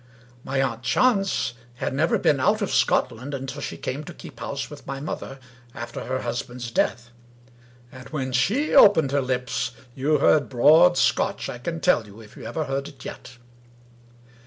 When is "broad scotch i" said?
10.49-11.59